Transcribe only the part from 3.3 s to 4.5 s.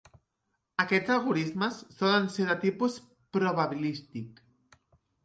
probabilístic.